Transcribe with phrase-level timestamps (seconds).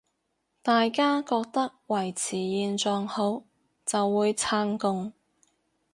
[0.63, 3.43] 大家覺得維持現狀好，
[3.85, 5.13] 就會撐共